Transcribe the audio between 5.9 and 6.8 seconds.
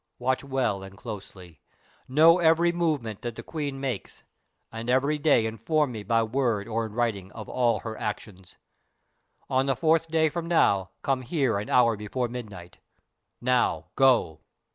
me by word